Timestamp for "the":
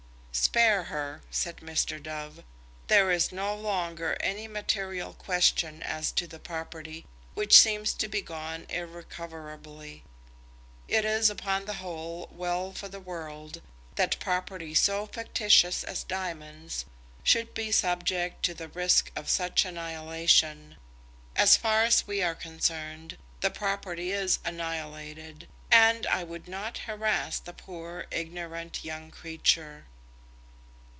6.25-6.39, 11.65-11.75, 12.87-12.99, 18.53-18.69, 23.41-23.51, 27.37-27.53